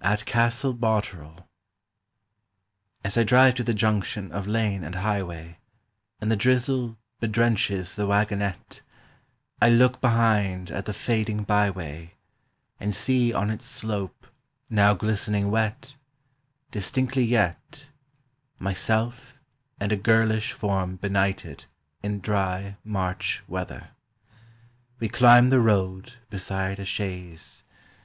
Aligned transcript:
AT 0.00 0.24
CASTLE 0.26 0.74
BOTEREL 0.74 1.44
As 3.02 3.18
I 3.18 3.24
drive 3.24 3.56
to 3.56 3.64
the 3.64 3.74
junction 3.74 4.30
of 4.30 4.46
lane 4.46 4.84
and 4.84 4.94
highway, 4.94 5.58
And 6.20 6.30
the 6.30 6.36
drizzle 6.36 6.96
bedrenches 7.18 7.96
the 7.96 8.06
waggonette, 8.06 8.82
I 9.60 9.70
look 9.70 10.00
behind 10.00 10.70
at 10.70 10.84
the 10.84 10.92
fading 10.94 11.42
byway, 11.42 12.14
And 12.78 12.94
see 12.94 13.32
on 13.32 13.50
its 13.50 13.66
slope, 13.66 14.28
now 14.70 14.94
glistening 14.94 15.50
wet, 15.50 15.96
Distinctly 16.70 17.24
yet 17.24 17.88
Myself 18.60 19.34
and 19.80 19.90
a 19.90 19.96
girlish 19.96 20.52
form 20.52 20.94
benighted 20.94 21.64
In 22.04 22.20
dry 22.20 22.76
March 22.84 23.42
weather. 23.48 23.88
We 25.00 25.08
climb 25.08 25.50
the 25.50 25.58
road 25.58 26.12
Beside 26.30 26.78
a 26.78 26.84
chaise. 26.84 27.64